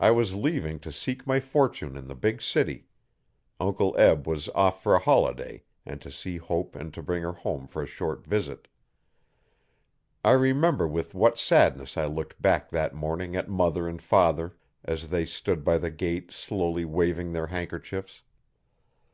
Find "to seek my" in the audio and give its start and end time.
0.80-1.38